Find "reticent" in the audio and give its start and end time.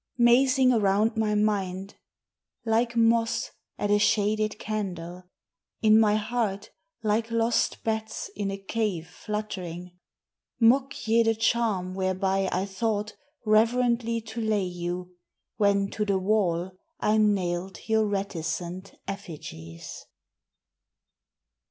18.07-18.95